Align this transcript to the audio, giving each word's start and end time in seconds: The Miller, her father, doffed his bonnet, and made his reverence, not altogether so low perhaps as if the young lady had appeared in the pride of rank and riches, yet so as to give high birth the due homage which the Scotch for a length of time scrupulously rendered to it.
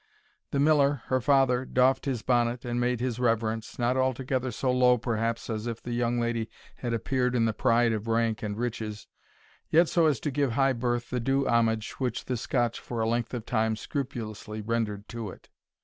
The 0.49 0.59
Miller, 0.59 1.03
her 1.09 1.21
father, 1.21 1.63
doffed 1.63 2.05
his 2.05 2.23
bonnet, 2.23 2.65
and 2.65 2.79
made 2.81 2.99
his 3.01 3.19
reverence, 3.19 3.77
not 3.77 3.95
altogether 3.95 4.49
so 4.49 4.71
low 4.71 4.97
perhaps 4.97 5.47
as 5.47 5.67
if 5.67 5.79
the 5.79 5.91
young 5.93 6.19
lady 6.19 6.49
had 6.77 6.91
appeared 6.91 7.35
in 7.35 7.45
the 7.45 7.53
pride 7.53 7.91
of 7.91 8.07
rank 8.07 8.41
and 8.41 8.57
riches, 8.57 9.05
yet 9.69 9.87
so 9.89 10.07
as 10.07 10.19
to 10.21 10.31
give 10.31 10.53
high 10.53 10.73
birth 10.73 11.11
the 11.11 11.19
due 11.19 11.47
homage 11.47 11.91
which 11.99 12.25
the 12.25 12.35
Scotch 12.35 12.79
for 12.79 12.99
a 12.99 13.07
length 13.07 13.35
of 13.35 13.45
time 13.45 13.75
scrupulously 13.75 14.59
rendered 14.59 15.07
to 15.09 15.29
it. 15.29 15.49